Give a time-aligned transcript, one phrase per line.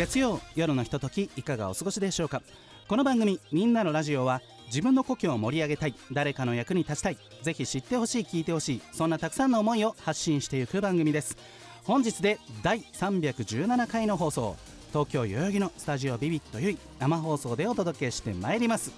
[0.00, 2.40] 月曜夜のひとときいかがお過ごしでしょうか？
[2.88, 11.36] この番組「みんなのラジオは」自分の故郷を盛り上げたい誰かの役に立ちたいぜひ知ってほしい聞いてほしいそんなたくさんの思いを発信していく番組です。
[11.84, 14.56] 本日で第317回の放送
[14.88, 18.92] 東京代々木のスタジオビビットゆい生放送でお届けしてまいります。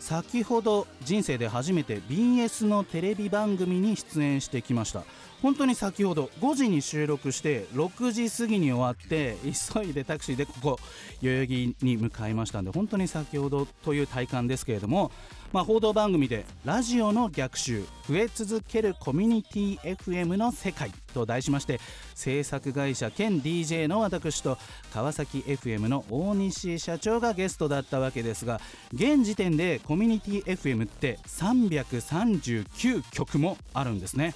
[0.00, 5.04] 先ほど人生で初めて BS のテレビ番組に出演してきました。
[5.42, 10.78] 本当に先ほど5時に収録して6時過ぎに終わって急いでタクシーでここ
[11.22, 15.12] 代々木に向かいましたんで本当に先ほどという体感ですけれども、
[15.52, 21.80] まあ、報道番組でラジオの逆襲増え続けるコミュニティ FM の世界と題しまして
[22.14, 24.58] 制作会社兼 DJ の私と
[24.92, 28.60] 川崎 FM の大西社長がゲストだったわけですが
[28.92, 34.34] 現時点でコミュニティ FM って339曲もあるんですね。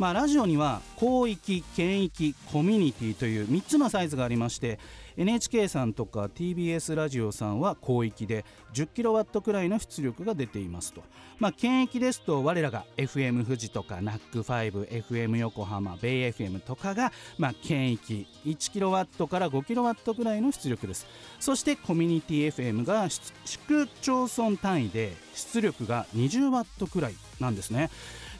[0.00, 4.78] まあ、ラジオには広域、県域、コミュニティという3つのサイズがありまして
[5.18, 11.02] NHK さんとか TBS ラジオさんは広域で 10kW くらいの出力が出ていますと、
[11.38, 21.06] まあ、県域ですと我らが FM 富士とか NAC5、FM 横浜、ベイ FM とかが、まあ、県域 1kW から 5kW くらいの出力です。
[21.38, 27.90] そしてコミュニティ FM が市区町村単位で出力が 20W くらいなんですね。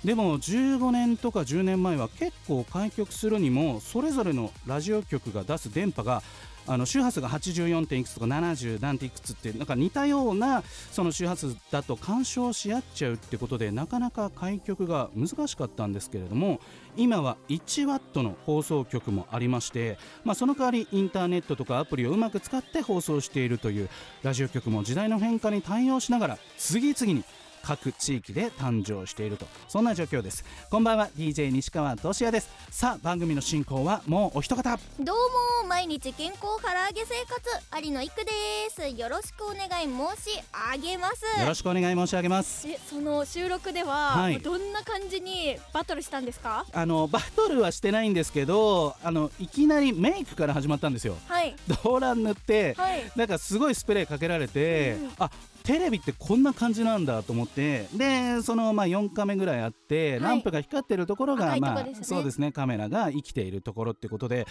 [0.04, 6.22] でも15年とか10年前は結構開局するにもそれぞれのラジオ局が出す電波が
[6.66, 10.62] あの周波数が84点いくつとか70何点いくつってなんか似たような
[10.92, 16.60] その周波数だと干渉し合っちゃうってことでなかなか開局が難しかったんですけれども
[16.96, 23.88] 今は1ワットの放送局もありまして、まあ、その代わりインターネットとかアプリをうまく使って放送しているという
[24.22, 27.24] ラジオ局も時代の変化に対応しながら次々に
[27.62, 29.46] 各地域で誕生していると。
[29.68, 30.44] そんな状況です。
[30.70, 31.08] こんばんは。
[31.16, 32.50] DJ 西川俊也です。
[32.70, 34.78] さあ番組の進行はもうお一方。
[34.98, 35.16] どう
[35.62, 37.86] も毎日健康唐揚げ生活。
[37.86, 38.30] 有野育で
[38.70, 38.88] す。
[38.88, 41.40] よろしくお願い申し上げます。
[41.40, 42.68] よろしくお願い申し上げます。
[42.68, 44.40] えその収録では、はい。
[44.40, 46.66] どんな感じにバトルしたんですか？
[46.72, 51.16] あのバトルはしてないんですけどあのいきなりメイクから始まったんですよ。
[51.26, 51.54] はい。
[51.84, 53.10] 動乱塗って、はい。
[53.16, 55.12] なんかすごいスプレーかけられて、うん。
[55.18, 55.30] あ
[55.70, 60.20] テレビってこんな感じなんだと思ってでそのまあ4カメぐらいあって、はい。
[60.20, 64.48] ランプが光ってるところが、まあそうですねカメラが生きているところってことで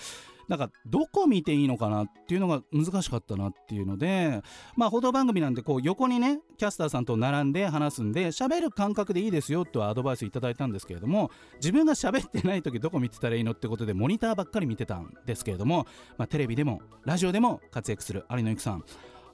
[0.47, 4.41] なんかどこ見ていいのかなっていうのが難しかったなっていうので
[4.77, 15.85] まあ報道番組なんでこう横にねキャスターさんと並んで話すんで喋る感覚でいいですよとはアドバイスいただいたんですけれども自分が喋ってない時どこ見てたらいいのってことでモニターばっかり見てたんですけれども、
[16.17, 18.85] まあ、テレビでもラジオでも活躍する有野由紀さん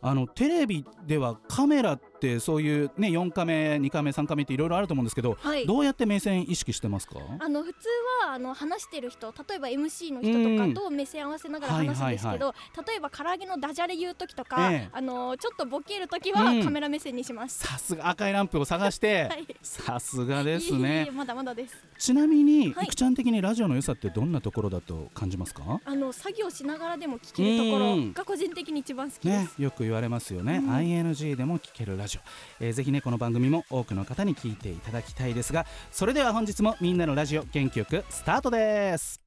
[0.02, 5.66] あのテレビではカメラってそういうね4カメ2カメ3カメっていろいろあると思うんですけど、はい。
[5.66, 7.16] どうやって目線意識してますか？
[7.40, 7.88] あの普通
[8.24, 12.53] はあの話してる人例えば MC の人とかと目線合わせながら話すんですけど、
[12.88, 14.90] 例えば唐揚げのダジャレ言う時とか、ええ。
[14.91, 16.64] あのちょっとボケる時はうん。
[16.64, 19.47] カメラ目線にします、さすが赤いランプを探して、はい。
[19.62, 21.08] さすがですね。
[21.09, 21.75] えまだまだです。
[21.97, 22.85] ちなみに、はい。
[22.85, 25.80] いくちゃん的にラジオの良さってどんなところだと感じますか？
[25.85, 30.69] あの作業しながらでも聞けるところが個人的に一番好きでねす、、よく言われますよね、うん。
[30.72, 32.15] ING でも聞けるラジオ、
[32.59, 39.22] えーぜひねこの番組も多くの方に聞いていただきたいですがそれでは本日もみんなのラジオ元気よくスタートです。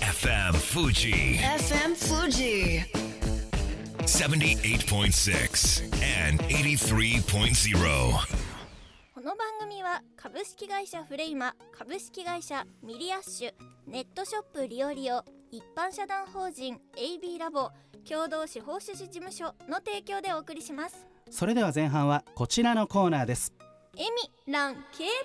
[0.00, 2.84] FM Fuji FM Fuji.
[4.02, 5.84] 78.6
[6.28, 8.40] and 83.0.
[9.14, 13.52] この番組は株式会社フレイマ株式会社ミリアッシュ
[13.86, 17.70] ネットショップリオリオ一般社団法人 AB ラボ
[18.07, 23.53] 共同司法書士事務所の提供でお送りしますそれでは前半はこちらのコーナーです
[23.97, 24.01] エ
[24.47, 25.15] ミラン K パーティー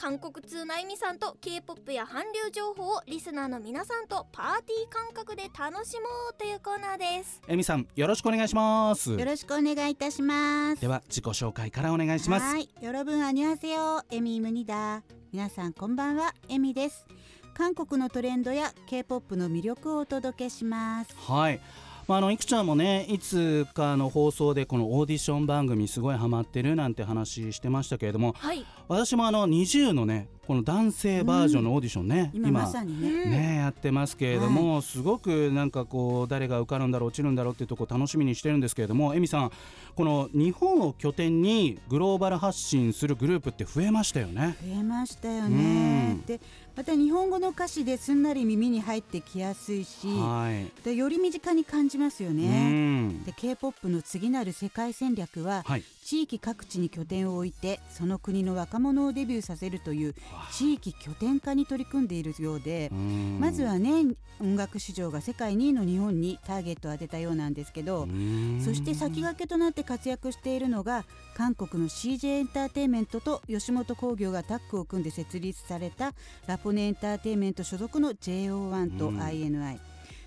[0.00, 14.02] 韓国通なエミさんと K-POP や韓流情報をリスナーの皆さんとパーティー感覚で楽しもうというコーナーですえみさんよろしくお願いしますよろしくお願いいたしますでは自己紹介からお願いしますはい、여러분 안녕하세요。
[14.12, 15.02] エミムニダ。
[15.32, 17.04] 皆さんこんばんは、エミです。
[17.53, 21.15] 韓国のトレンドや K-POP の魅力をお届けします。
[21.27, 21.59] はい。
[22.07, 28.65] まあ、あのいくちゃんもねいつかの放送でこのオーディション番組すごいハマってるなんて話してましたけれどもはい。
[28.89, 33.07] 私もあの20のねこの男性バージョンのオーディションね、今まさにね。
[33.23, 39.51] うんねやってますけれども、すごくなんかこう誰が受かるんだろう落ちるんだろうっていうところ楽しみにしてるんですけれどもエミさん
[39.95, 44.57] この日本を拠点にグローバル発信するグループって増えましたよね。
[44.61, 46.21] 増えましたようねん。
[46.23, 46.41] で
[46.75, 53.23] また日本語の歌詞ですんなり耳に入ってきやすいしはい、でより身近に感じますようねん。
[53.23, 60.15] で K-POP の次なる世界戦略ははい、地域各地に拠点を置いてその国の若者をデビューさせるという
[60.51, 63.37] 地域拠点化に取り組んでいるようでうん。
[63.39, 68.61] まずはね音楽市場が世界2位の日本にターゲットを当てたようなんですけどうん。
[68.65, 71.05] そして先駆けとなって活躍しているのが
[71.35, 76.13] 韓国の CJ エンターテインメントと吉本興業がタッグを組んで設立された
[76.47, 79.19] ラポネエンターテインメント所属の JO1 とうん。
[79.19, 79.79] INI、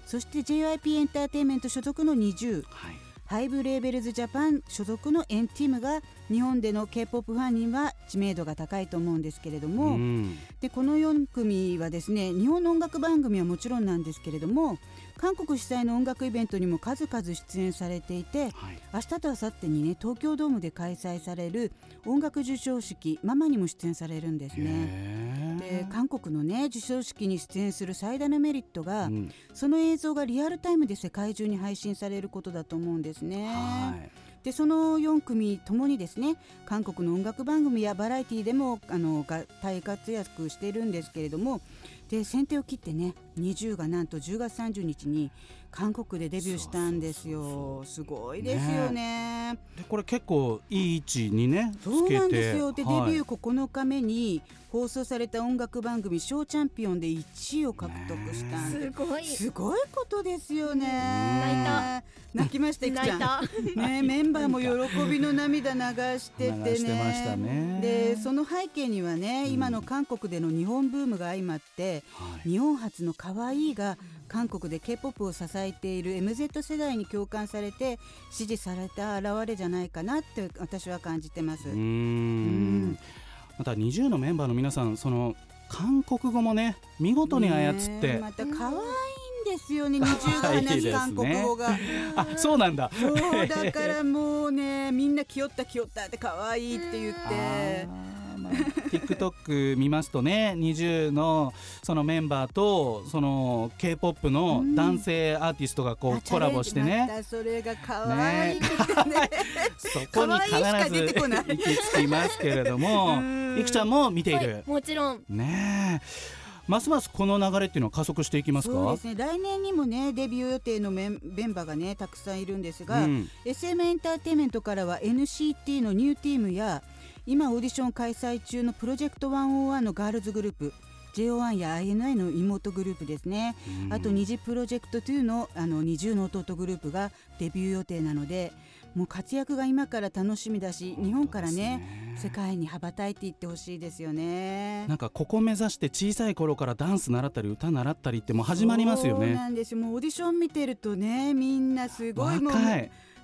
[0.07, 10.39] そして JYP エンターテインメント所属の NiziU はいハイブレーベルズジャパン所属のエンティムが日本での K-POP ファンには知名度が高いと思うんですけれども、うん。
[10.61, 14.79] でこの4組はですね日本の音楽番組はもちろんなんですけれども
[15.17, 18.53] 韓国主催の音楽イベントにも数々出演されていてはい。
[18.95, 21.73] 明日と明後日にね東京ドームで開催される
[22.05, 25.57] 音楽授賞式ママにも出演されるんですね。
[25.59, 29.33] で韓国のね授賞式に出演する最大のメリットが、うん。
[29.53, 33.47] その映像がリアルタイムで世界中に配信されることだと思うんですね。
[33.47, 34.11] はい
[34.47, 36.37] でその4組ともにですね
[36.67, 41.61] 韓国の音楽番組やバラエティでもあのが大活躍しているんですけれども
[42.09, 45.31] で先手を切ってね20がなんと10月30日に
[45.71, 47.83] 韓国でデビューしたんですよ。
[47.85, 49.59] すごいですよね。
[49.77, 52.73] でこれ結構いい位置にねつけてそうなんですよ。
[52.73, 54.41] で、はいデビュー9日目に
[54.73, 58.85] 放送された音楽番組「ショーチャンピオン」で1位を獲得したんです。
[58.85, 59.25] すごい。
[59.27, 60.87] すごいことですよね。
[60.87, 62.03] 泣いた。
[62.35, 63.19] 泣きましたいくちゃん。
[63.19, 63.81] 泣いた。
[63.81, 65.81] ね、メンバーも喜びの涙流
[66.19, 66.71] しててね。
[66.71, 67.81] 流してましたね。
[67.81, 72.51] でその背景にはね、うん今の韓国での日本ブームが相まってはい。
[72.51, 77.99] 日本初の可愛いが韓国で k p o p を支えている MZ 世代に共感されて
[78.31, 81.67] 支持された表れじゃないかなって私は感じてます。
[81.67, 85.35] また20のメンバーの皆さんその
[85.69, 91.77] 韓国語もね見事に操って、また可愛いんですよね、可20が話す韓国語が。
[92.15, 92.91] あそうなんだ。
[92.95, 98.07] そうだからもうねみんな気負った気負ったって可愛いって言って。
[98.47, 101.53] まあ TikTok 見ますとね20の
[101.83, 107.07] そのメンバーとその K-POP の男性アーティストがこあうコラボしてまね。
[107.09, 108.69] たそれが可愛く
[109.05, 109.31] てね
[109.79, 109.89] そ
[110.19, 115.23] こに必可愛いしか出ずてこない行き着きますけれどもうんいくちゃんも見ている、はいもちろん。
[115.29, 116.01] ね。
[116.03, 118.75] えますますこの流れっていうのは加速していきますか？
[118.75, 119.15] そうですね。
[119.15, 123.29] 来年にもねデビュー予定のメンメンバーがねたくさんいるんですが、うん。
[123.45, 126.83] SM エンターテインメントからは NCT のニューティームや
[127.27, 130.73] 今オーディション開催中のプロジェクト101のガールズグループ
[131.17, 133.57] JO1 や INI の妹グループですね、
[133.87, 133.93] うん。
[133.93, 138.53] あと二次プロジェクト2のあの二重の弟グループがデビュー予定なので
[138.95, 144.87] もう活躍が今から楽しみだし日本からね世界に羽ばたいていってほしいですよね。
[144.87, 149.73] なんかここ目指して小さい頃からダンス習ったり歌習ったりってもう始まりますよそうねなんです。
[149.73, 152.53] よもうオーディション見てるとねみんなすごいもう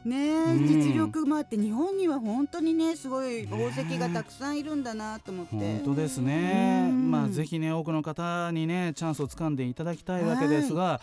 [0.05, 0.67] ねうん。
[0.67, 5.55] 実力もあって日本には本当にねすごい宝石がたくさんいるんだなと思って。
[5.55, 7.11] 本当ですね、うん。
[7.11, 11.01] まあぜひね多くの方にねチャンスをつかんでいただきたいわけですが、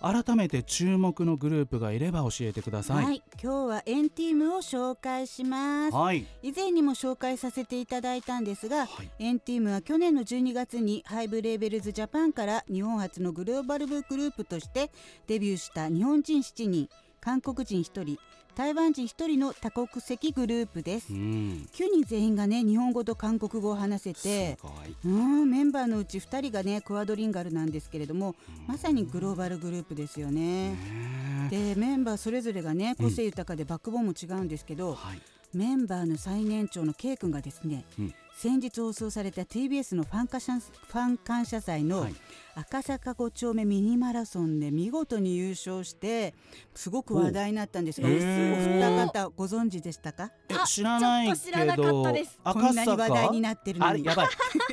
[0.00, 3.04] 改めて注目のグループがいれば教えてください。
[3.04, 5.94] はい、今日はエンティームを紹介します。
[5.94, 6.24] はい。
[6.42, 9.10] 以前にも紹介させていただいたんですが、はい。
[9.18, 14.92] エンティームは去年の12月にハイブレーベルズジャパンから日本初のグローバルグループとして
[15.26, 16.88] デビューした日本人7人
[17.20, 18.18] 韓国人1人
[18.58, 21.12] 台湾人1人の多国籍グループです。
[21.12, 21.68] うん。
[21.72, 24.58] 9人全員がね日本語と韓国語を話せて
[25.04, 28.34] うんメンバーのうち2人がねクワドリンガルなんですけれども
[28.66, 30.70] まさにグローバルグループですよね。
[30.72, 35.22] ねでメンバーそれぞれがね個性豊かでバックボーンも違うんですけど、はい。
[35.54, 42.14] メンバーの最年長の K 君がですね、うん先日放送された TBS のファン感謝ファン感謝祭のはい。
[42.54, 46.34] 赤坂5丁目ミニマラソンで見事に優勝して
[46.74, 50.30] すごく話題になったんですがお二方ご存知でしたか？
[50.66, 52.38] 知らない知らなけどかったです。
[52.44, 54.04] こんなに話題になってるのに。
[54.04, 54.28] やばい。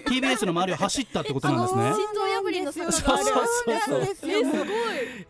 [0.07, 1.81] TBS の周りを走ったってことなんですね。
[1.93, 3.45] 心臓破りの坂そうがあるそうそう
[3.87, 3.99] そう。
[3.99, 4.39] なんですよ。
[4.39, 4.67] えすごい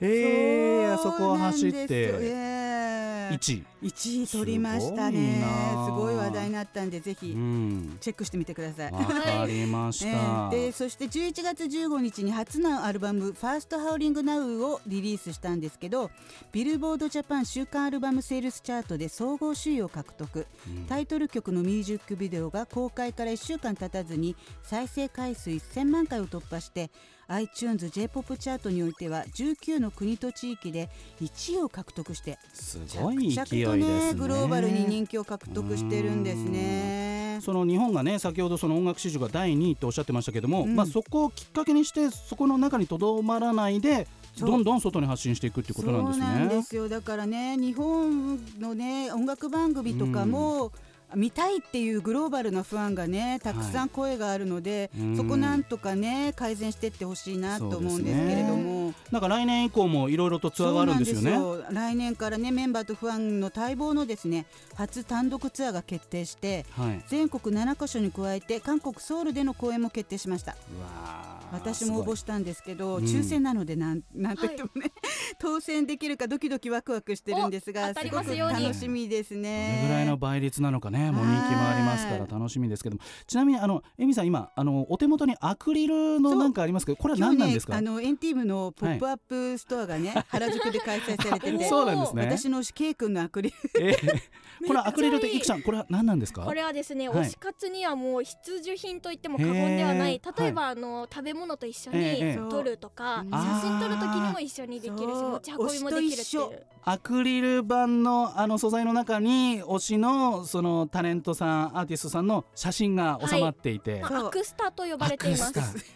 [0.02, 2.20] えー、あそこを走っそうなんですよ。
[2.20, 2.85] てえね
[3.32, 3.88] 1位。
[3.88, 5.44] 1位取りましたね。
[5.86, 7.98] すごい話題になったんでぜひうん。
[8.00, 8.92] チェックしてみてください。
[8.92, 10.18] わかりましえた、
[10.50, 16.12] ーでそして11月15日に初のアルバム「ファーストハウリングナウをリリースしたんですけど
[16.52, 20.86] ビルボードジャパン週間アルバムセールスチャートで総合首位を獲得、うん。
[20.86, 26.90] タイトル曲のミュージックビデオが公開から1週間経たずに再生回数1000万回を突破して
[27.28, 30.90] iTunes j p o p チャートにおいては19の国と地域で
[31.22, 33.78] 1位を獲得してすごい勢いですね。
[34.12, 37.40] ねグローバルに人気を獲得してるんですね。
[37.42, 40.76] その日本がね先ほどその音楽市場が第2位っておっしゃってましたけども、うん。
[40.76, 44.08] まあそこをきっかけにしてそこの中にとどまらないで
[44.40, 46.26] どんどん外に発信していくっていうことなんですね。
[46.26, 46.90] そうなんですよ。
[46.90, 50.72] だからね日本のね音楽番組とかも、
[51.16, 55.18] 見たいっていうグローバルなファンがねたくさん声があるので、うん。
[55.18, 58.94] そこなんとかね改善していってほしいなと思うんですけれども。
[59.12, 61.66] なんか来年以降もいろいろとツアーがあるんですよね。
[61.72, 64.46] 来年からねメンバーとファンの待望のですね
[64.76, 67.04] 初単独ツアーが決定してはい。
[67.08, 70.56] 全国7カ所に加えて韓国ソウルでの公演も決定しました。
[71.52, 74.92] 私も応募すしたんですけど、うん抽選なのでなんなんといってもね、
[75.38, 79.82] 当選できるかドキドキワクワクしてるんですがすごく楽しみですね。
[79.82, 82.32] どれぐらいの倍率なのかねもう人気もありますからはい。
[82.32, 83.02] 楽しみですけども。
[83.28, 87.76] ちなみにあのエミさん今あのお手元にアクリルのなんかありますけどこれは何なんですか？
[87.78, 91.66] あの &TEAM のポップアップストアがね、原宿で開催されてて。
[91.70, 92.24] そうなんですね。
[92.26, 93.56] 私の推し K 君のアクリル。
[93.82, 94.22] えー
[94.66, 96.44] これアクリルっていくちゃんこれは何なんですか？
[96.44, 97.20] これはですね、はい。
[97.26, 102.36] 推し活にはもう必需品と言っても過言ではない例えば、あの食べ物と一緒ええええ。
[102.38, 103.24] に撮るとか、う。
[103.26, 114.28] ん写真撮る時にも一緒にできるし持ち運びもできるアクリル板のあの素材の中に推しのそのタレントさんアーティストさんの写真が収まっていて、まあ、そう。
[114.28, 115.54] アクスタと呼ばれています。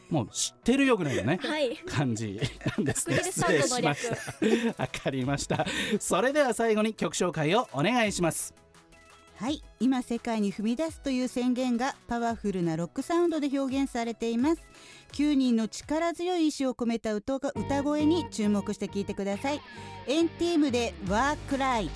[0.10, 1.78] もう知ってるよぐらいのねはい。
[1.88, 2.38] 感じ
[2.78, 3.16] なんですね。
[3.16, 4.84] アクリルスタンドの失礼しました。
[4.84, 5.66] わかりました。
[6.02, 8.54] それでは最後に曲紹介をお願いします。
[9.38, 9.64] はい。
[9.80, 14.62] 今世界に踏み出すという宣言がパワフルなロックサウンドで表現されています。
[15.14, 19.62] 9人の力強い意志を込めた歌が歌声に注目して聴いてください。
[20.08, 21.90] エンティームでワークライ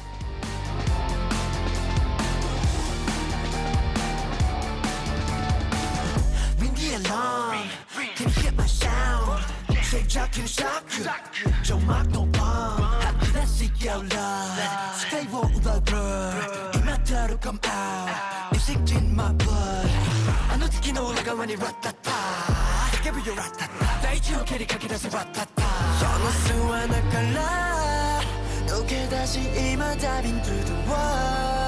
[7.02, 7.68] Ring the alarm
[8.14, 9.44] Can you hear my sound?
[9.82, 11.04] 세작기는 샤크
[11.62, 19.90] 정막 높아 하늘에서 열라 Sky will overburn 이마트로 come out Music in my blood
[20.50, 22.14] I know 듣기 올라가 when it ratata
[23.02, 25.64] Give you ratata 다이치로 캐리 가기라서 ratata
[26.02, 28.20] 영어 수 하나 갈라
[28.68, 31.61] 너게 다시 이만 diving through the world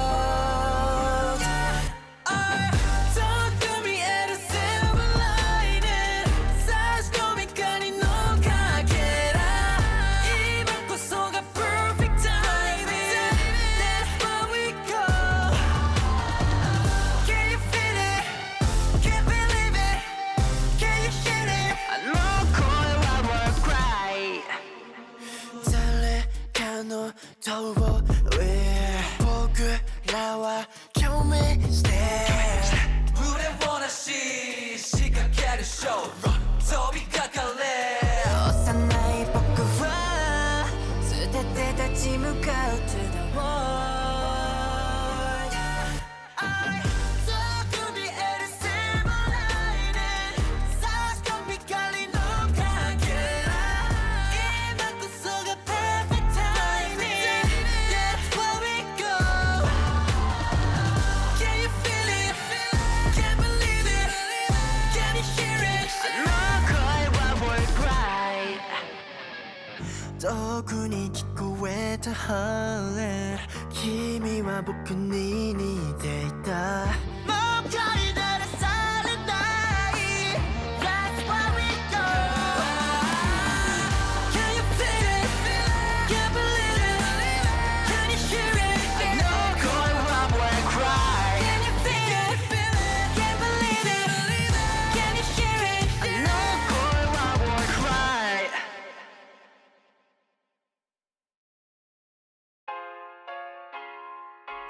[70.26, 73.38] 遠くに聞こえたハーレ
[73.70, 76.86] 君は僕に似ていた。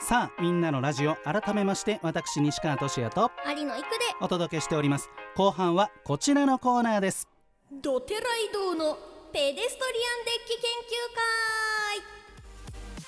[0.09, 3.97] さあみんなのラジオ改めまして私西川俊也と有野育で。
[4.21, 5.11] お届けしております。
[5.35, 7.27] 後半はこちらのコーナーです。
[7.83, 8.23] ドテライ
[8.53, 8.97] ドの
[9.33, 10.71] ペデストリアンデッキ研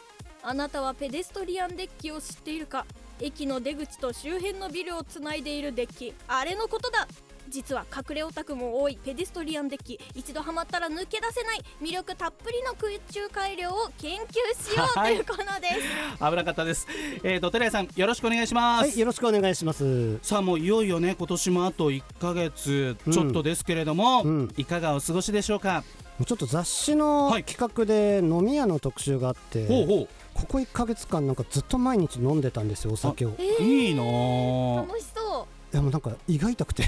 [0.03, 0.51] 究会。
[0.51, 2.85] あなたはペデストリアンデッキを知っているか？
[3.21, 7.07] 駅の出口と周辺のビルをつないでいるデッキあれのことだ
[7.51, 16.87] 実は隠れオタクも多いペデストリアンデッキ一度ハマったら抜け出せない魅力たっぷりの空中改良を研究しようとはいいうことです、危なかったです。
[17.23, 20.19] えーと寺谷さんよろしくお願いします、はい、よろしくお願いします。
[20.23, 24.55] さあもういよいよね今年もあと1ヶ月ちょっとですけれども、うん。
[24.57, 25.85] いかがお過ごしでしょうか、
[26.27, 33.31] ちょっと雑誌のはい企画で飲み屋の特集があって、ほうほここ1ヶ月間なんかずっと毎日飲んでたんですよお酒を。
[33.31, 34.87] ういいなあ。
[34.87, 36.85] 楽しそういやもうなんか胃が痛くて。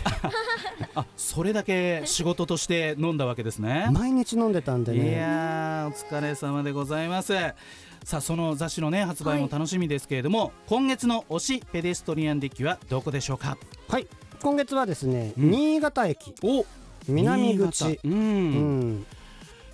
[0.95, 3.89] あそれだけ仕事として飲んだわけですね。
[3.93, 5.13] 毎日飲んでたんでいね。
[5.13, 7.35] やーお疲れ様でございます。
[8.03, 13.59] さあその雑誌のね発売も楽しみですけれども、今月の推しペデストリアンデッキはどこでしょうか？
[13.89, 14.07] はい、
[14.41, 15.51] 今月はですね、うん。
[15.51, 16.35] 新潟駅。
[16.43, 16.65] お
[17.07, 18.01] 南口。
[18.03, 19.07] うん、うん、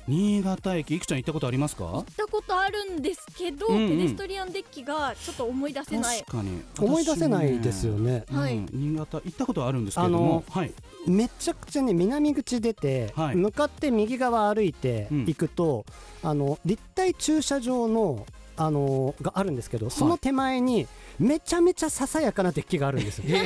[0.09, 1.85] 新潟駅いくちゃん行ったことありますか？
[1.85, 3.89] 行ったことあるんですけど、うんうん。
[3.91, 6.19] ペデストリアンデッキがちょっと思い出せない。
[6.21, 6.63] 確かに。
[6.79, 8.25] 思い出せないですよね。
[8.31, 8.57] はい。
[8.57, 10.45] うん新潟行ったことあるんですけれども。
[10.49, 10.73] はい
[11.07, 13.37] めちゃくちゃね南口出て、はい。
[13.37, 15.19] 向かって右側歩いてうん。
[15.27, 15.85] 行くと、
[16.23, 18.27] あの立体駐車場の
[18.59, 20.87] あのがあるんですけど、その手前に
[21.19, 23.25] めちゃめちゃささやかなデッキがあるんですよ。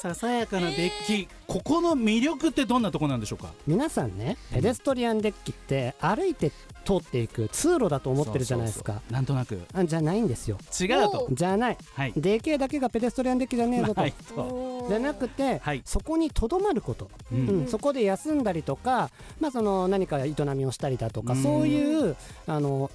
[0.00, 3.52] ささやかなデッキ、ここの魅力ってどんなとこなんでしょうか？
[3.66, 6.52] 皆さんねペデストリアンデッキって歩いて
[6.84, 8.92] 通っていく通路だと思ってるじゃないですか。
[8.92, 9.12] そうそうそう。
[9.14, 9.60] なんとなく。
[9.74, 10.56] あじゃないんですよ。
[10.80, 11.26] 違うと。
[11.28, 11.78] おじゃない。
[11.94, 12.12] はい。
[12.16, 14.40] でけえだけがペデストリアンデッキじゃねえぞと、ないと。
[14.40, 14.88] おー。
[14.88, 15.82] じゃなくて、はい。
[15.84, 17.66] そこにとどまること、ううんん。
[17.66, 21.42] そこで休んだりとか、まあ、その何か営みをしたりだとか、うん。
[21.42, 22.14] そういう
[22.46, 22.88] あの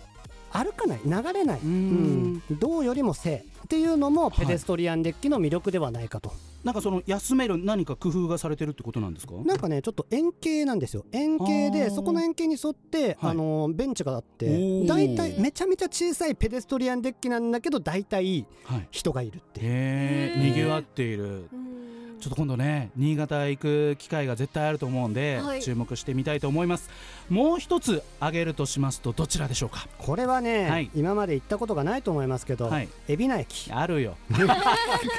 [0.53, 2.41] 歩かない流れない、ううん。
[2.86, 4.39] よりも静っていうのもはい。
[4.39, 6.31] ペデストリアンデッキの魅力ではないかと、
[6.63, 9.33] なんかその休める何か工夫がされてるってことなんですか？
[9.43, 11.05] なんかねちょっと円形なんですよ。
[11.12, 13.31] 円形でそこの円形に沿って、はい。
[13.31, 14.88] あのベンチがあっおてー。
[14.88, 18.88] 大体めちゃめちゃ小さいペデストリアンデッキなんだけど大体はい。
[18.91, 19.67] 人がいるっていう。
[19.67, 21.50] へえにぎわっている。
[21.51, 25.62] うんちょっと今度ね新潟行く機会が絶対あると思うんで、はい。
[25.62, 26.89] 注目してみたいと思います。
[27.30, 29.89] もう一つ挙げるとしますとどちらでしょうか？
[29.98, 30.89] これはね、はい。
[30.96, 32.88] 今まで行ったことがないと思いますけど、はい。
[33.10, 33.72] 海老名駅。
[33.74, 34.15] あるよ。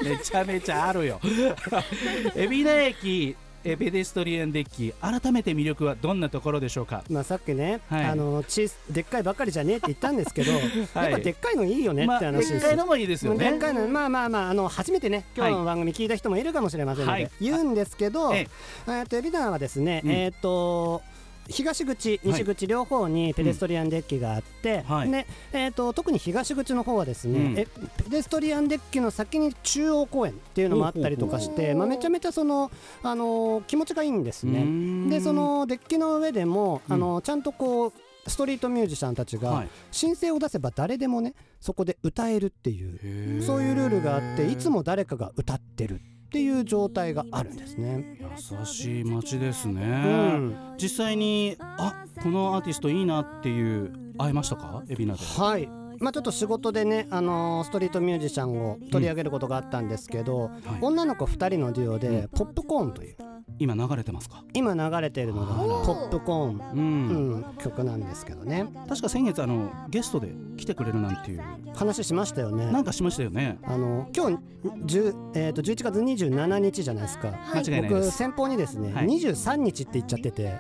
[0.02, 1.20] めちゃめちゃあるよ。
[2.34, 7.02] 海老名駅えペデストリアンデッキ改めて魅力はどんなところでしょうか？
[7.09, 8.04] まあ、さっきね、はい。
[8.04, 10.52] あの小さでっかいばっかりじゃねえって言ったんですけど、
[10.94, 11.12] はい。
[11.12, 12.52] やっぱでっかいのいいよねってまあ話です。
[12.52, 12.61] よ。
[12.61, 13.50] でっかいのもいいですよね。
[13.50, 17.30] でっかいのまあまあまああの初めてね今日の番組聞いた人もいるかもしれませんので、はい。
[17.40, 18.47] 言うんですけど、え
[18.87, 18.90] え。
[18.90, 20.11] ー、と海老名はですね、うん。
[20.11, 21.02] えっ、と
[21.48, 25.10] 東口西口両方にペデストリアンデッキがあって、はい。
[25.10, 27.58] でえー、と特に東口の方はですね、うん。
[27.58, 32.71] えペデストリアンデッキの先に中央公園っていうのもあったりとかして、まあ、めちゃめちゃその、
[33.02, 34.62] あのー気持ちがいいんですね。
[34.62, 35.08] ん。
[35.08, 36.95] でそのデッキの上でも、うん。
[36.95, 37.92] あのちゃんとこう
[38.26, 39.69] ストリートミュージシャンたちがはい。
[39.90, 48.18] 申請を出せば誰でもねそこで歌えるっていうそういうルールがあっていつも誰かが歌ってるっていう状態があるんですね。
[48.20, 50.56] 優しい街ですね、うん。
[50.78, 54.82] 実際にあこのアーティストいいなっていう会えましたか？
[54.88, 55.25] 海老名で。
[55.25, 60.50] はいまあ、ちょっと仕事でね、あのーストリートミュージシャンを取り上げることがあったんですけど、はい。
[60.82, 62.28] 女の子2人のデュオで、うん。
[62.28, 63.17] ポップコーンという。
[63.58, 64.45] 今流れてますか？
[64.52, 68.67] 今流れているのがポップコーン、うん、うん、曲なんですけどね。
[68.86, 71.43] 確か先月あのゲストで来てくれるなんていう。
[71.75, 72.71] 話しましたよね。
[72.71, 73.58] なんかしましたよね。
[73.62, 79.06] あの今日10、えー、と11月27日じゃないですか、間違い僕先方にですね、はい。
[79.06, 80.54] 23日って言っちゃってて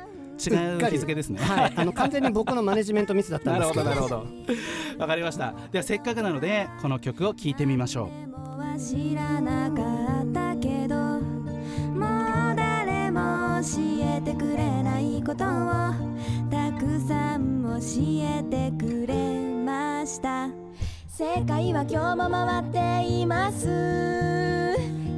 [0.50, 1.40] 違う日付ですね。
[1.40, 3.84] はい、あの完全に僕のマネジメントミスだったんなるですけど。
[3.84, 4.08] ほどなるほ
[4.96, 5.00] ど。
[5.00, 5.54] わかりました。
[5.72, 8.34] ではせっかくなのでこの曲を聴いてみましょう。
[8.58, 9.82] は知らなか
[10.22, 12.06] ったけども
[12.52, 13.80] う誰も教
[14.16, 15.48] えてくれないことを
[16.50, 17.78] たくさん教
[18.20, 19.14] えてくれ
[19.64, 20.48] ました。
[21.08, 23.68] 世界は今日も回っています。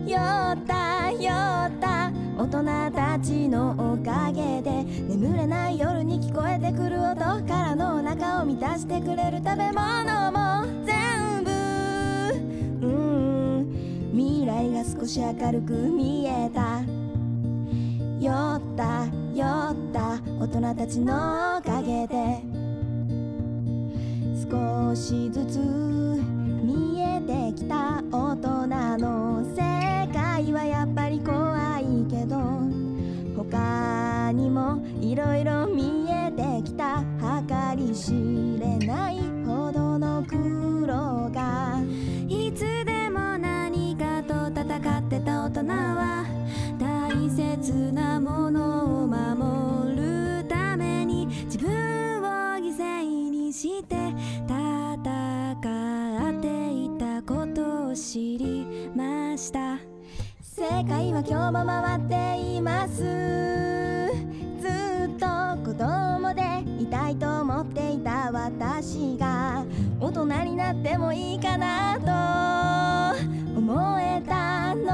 [0.07, 1.33] よったよ
[1.69, 2.06] った
[2.47, 11.51] 大人たちのおかげで眠れない夜に聞こえてくる音からのお腹を満たしてくれる食べ物も全部。
[12.87, 14.13] うん。
[14.13, 16.83] 未来が少し明るく見えた。
[18.21, 20.21] 酔った酔った。
[20.39, 22.41] 大人たちのおかげで。
[24.49, 31.56] 少しずつ見えてきた大人の世界はやっぱり怖い
[33.57, 38.11] 他にもいろいろ見えてきた計り知
[38.61, 41.81] れないほどの苦労が
[42.29, 46.27] いつでも何かと戦ってた大人は
[46.79, 52.25] 大切なものを守るために自分を
[52.59, 53.97] 犠牲にして
[54.47, 54.97] 戦
[56.31, 59.96] っていたことを知りました。
[60.59, 63.03] 世界は今日も回っています。
[63.03, 63.05] ず
[65.07, 65.27] っと
[65.63, 69.67] 子供でいたいと思っていた私が
[70.01, 73.21] 大人になってもいいかなと。
[73.55, 74.87] 思えたの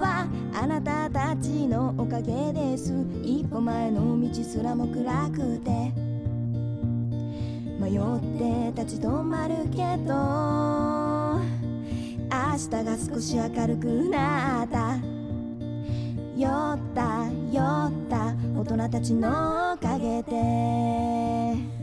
[0.00, 2.92] はあなたたちのおかげです。
[3.22, 5.92] 一歩前の道すらも暗くて。
[7.78, 11.13] 迷って立ち止まるけど。
[12.56, 14.96] 日が少し明るくなった。
[16.36, 21.73] 酔った酔った大人たちのおかげで。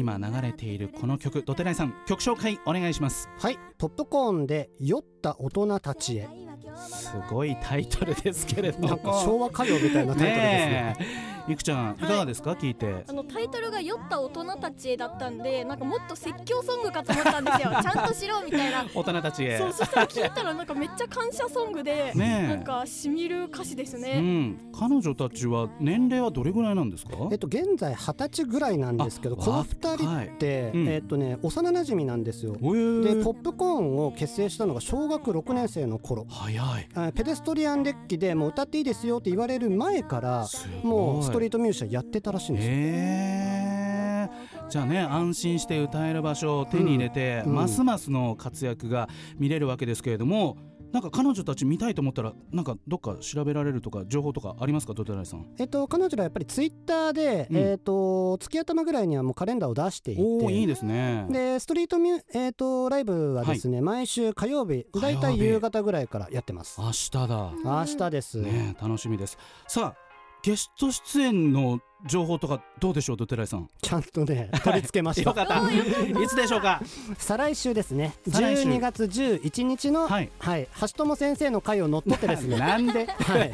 [0.00, 3.28] 今流れているこの曲ドテライさん曲紹介お願いします。
[3.38, 6.49] はいポップコーンで酔った大人たちへ。
[6.80, 8.88] すごいタイトルですけれど。
[8.88, 11.30] も昭和歌謡みたいなタイトルですね。
[11.48, 12.02] いくちゃんい。
[12.02, 13.04] かがですか、聞いて。
[13.08, 17.70] あのタイトルが酔った大人たちへだったんでなんかもっと説教ソングかと思ったんですよ。
[17.82, 18.84] ちゃんとしろみたいな。
[18.94, 19.58] 大人たちへ。
[19.58, 27.12] そうそしたら聞いたらなんかめっちゃ感謝ソングで、 なんかしみる歌詞ですうね、ん、彼女たちは年齢はどれぐらいなんですか？
[27.32, 30.88] えっと現在二十歳ぐらいなんですけどあこの二人って、うん。
[30.88, 32.52] えっとね幼馴染なんですよ。
[32.52, 36.26] でポップコーンを結成したのが小学6年生の頃。
[36.28, 36.88] 早い。
[36.94, 40.46] あペデストリアンデッキでもう歌っていいですよって言われる前から
[40.82, 42.72] もうストリートミュージシャンやってたらしいんですよ。
[42.72, 44.30] へえ
[44.68, 47.54] じゃあね安心して歌える場所を手に入れて、うん。
[47.54, 50.56] ますますの活躍が見れるわけですけれども
[50.92, 55.46] なんか彼女たち見たいと思ったらなんかどっか調べられるとか情報とかありますかドテライさん？
[55.58, 57.56] えっと彼女らやっぱりツイッターで、うん。
[57.56, 60.22] えっと月頭ぐらいにはもうカレンダーを出していて。
[60.22, 61.26] おおいいですね。
[61.30, 66.80] でストリートミュ、えー、とライブはですね、毎週火曜日だいたい夕方ぐらいからやってます。
[66.80, 67.52] 明日だ。
[67.64, 69.38] 明日です、ねえ楽しみです。
[69.68, 70.09] さあ
[70.42, 73.68] ゲスト出演の情報とかどうでしょうドテライさん？
[73.82, 75.70] ちゃんとね取り付けまし よたかった。
[76.22, 76.80] いつでしょうか？
[77.18, 78.14] 再来週ですね。
[78.26, 78.62] 再来週。
[78.68, 80.30] 12月11日の、はい。
[80.38, 82.56] はい、橋友先生の会を乗っ取ってですね。
[82.58, 83.06] なんで？
[83.06, 83.52] はい、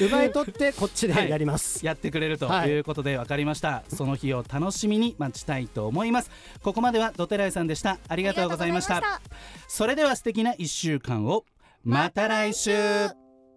[0.00, 2.68] 奪い取ってこっちでやります、やってくれるとはい。
[2.68, 6.30] いうことで分かりました、その日を楽しみに待ちたいと思います。
[6.62, 7.98] ここまではドテライさんでした。
[8.06, 9.20] ありがとうございました。
[9.66, 11.44] それでは素敵な1週間を。
[11.82, 12.70] また来週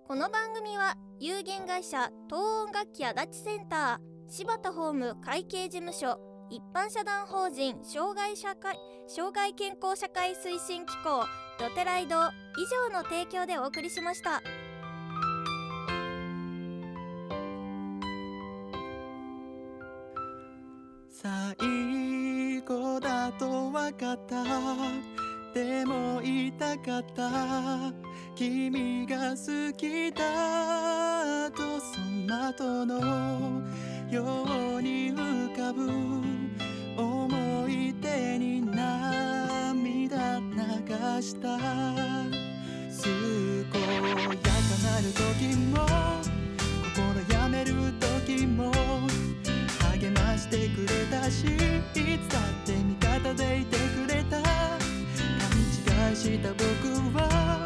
[0.05, 8.75] この番組は有限会社東音楽器足立センター柴田ホーム会計事務所一般社団法人障害社会
[9.07, 11.23] 障害健康社会推進機構
[11.57, 12.19] ドテライド以
[12.91, 14.41] 上の提供でお送りしました。
[21.09, 24.43] 最後だと分かった
[25.53, 27.93] でも言いたかった
[28.35, 33.61] 君が好きだとその後の
[34.09, 34.23] よ
[34.77, 35.87] うに浮かぶ
[36.97, 41.59] 思い出に涙流した。
[43.73, 44.49] 健やか
[44.83, 45.85] なる時も
[46.95, 46.97] 心
[47.39, 47.71] やめる
[48.25, 48.71] 時も
[49.91, 51.49] 励ましてくれたしい
[52.17, 54.41] つだって味方でいてくれた。
[54.41, 54.49] 勘
[56.09, 56.63] 違いした僕
[57.17, 57.62] は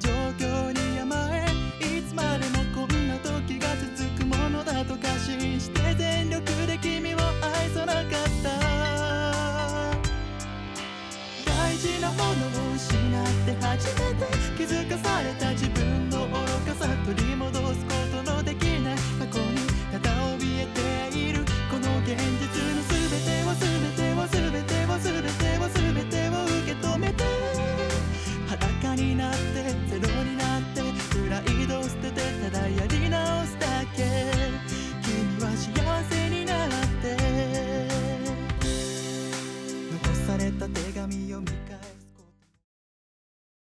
[0.00, 0.23] そんな